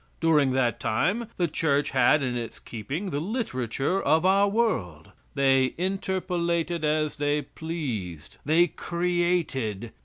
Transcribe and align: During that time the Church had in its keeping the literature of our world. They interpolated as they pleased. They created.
During 0.19 0.53
that 0.53 0.79
time 0.79 1.27
the 1.37 1.47
Church 1.47 1.91
had 1.91 2.23
in 2.23 2.35
its 2.35 2.57
keeping 2.57 3.11
the 3.11 3.19
literature 3.19 4.01
of 4.01 4.25
our 4.25 4.47
world. 4.49 5.11
They 5.35 5.75
interpolated 5.77 6.83
as 6.83 7.17
they 7.17 7.43
pleased. 7.43 8.37
They 8.43 8.65
created. 8.65 9.91